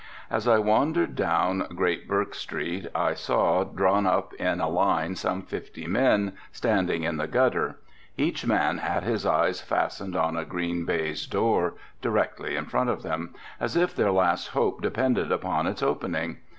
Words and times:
As 0.31 0.47
I 0.47 0.57
wandered 0.57 1.15
down 1.15 1.67
Great 1.75 2.07
Bourke 2.07 2.33
street 2.33 2.87
I 2.95 3.13
saw, 3.13 3.63
drawn 3.63 4.07
up 4.07 4.33
in 4.33 4.59
a 4.59 4.67
line 4.67 5.13
some 5.15 5.43
fifty 5.43 5.85
men 5.85 6.33
standing 6.51 7.03
in 7.03 7.17
the 7.17 7.27
gutter. 7.27 7.77
Each 8.17 8.43
man 8.43 8.79
had 8.79 9.03
his 9.03 9.27
eyes 9.27 9.61
fastened 9.61 10.15
on 10.15 10.35
a 10.35 10.43
green 10.43 10.85
baize 10.85 11.27
door 11.27 11.75
directly 12.01 12.55
in 12.55 12.65
front 12.65 12.89
of 12.89 13.03
them, 13.03 13.35
as 13.59 13.75
if 13.75 13.95
their 13.95 14.11
last 14.11 14.47
hope 14.47 14.81
depended 14.81 15.31
upon 15.31 15.67
its 15.67 15.83
opening. 15.83 16.37